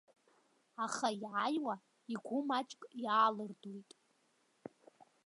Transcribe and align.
Аха 0.85 1.09
иааиуа 1.21 1.75
игәы 2.13 2.37
маҷк 2.47 2.81
иаалырдоит. 3.03 3.91